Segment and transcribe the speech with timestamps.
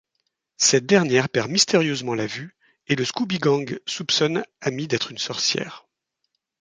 [0.57, 2.55] Cette dernière perd mystérieusement la vue
[2.87, 5.85] et le Scooby-gang soupçonne Amy d'être une sorcière.